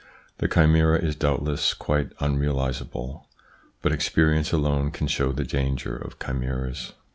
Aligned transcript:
The 0.39 0.47
chimera 0.47 0.97
is 0.97 1.15
doubt 1.15 1.43
less 1.43 1.75
quite 1.75 2.09
unrealisable, 2.19 3.23
but 3.83 3.91
experience 3.91 4.51
alone 4.51 4.89
can 4.89 5.05
show 5.05 5.31
the 5.31 5.43
danger 5.45 5.95
of 5.95 6.17
chimeras. 6.17 6.93